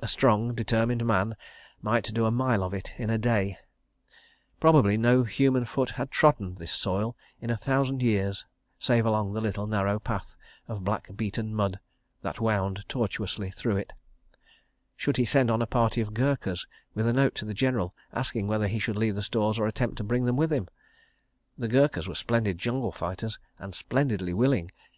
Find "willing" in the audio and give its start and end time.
24.32-24.70